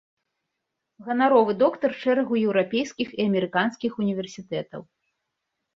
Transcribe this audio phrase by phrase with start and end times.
[1.07, 4.81] Ганаровы доктар шэрагу еўрапейскіх і амерыканскіх універсітэтаў.